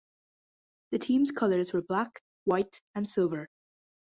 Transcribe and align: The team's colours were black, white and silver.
The 0.89 0.97
team's 0.97 1.29
colours 1.29 1.73
were 1.73 1.83
black, 1.83 2.23
white 2.45 2.81
and 2.95 3.07
silver. 3.07 3.47